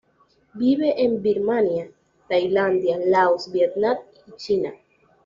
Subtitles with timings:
[0.55, 1.91] Vive en Birmania,
[2.27, 4.73] Tailandia, Laos, Vietnam y China.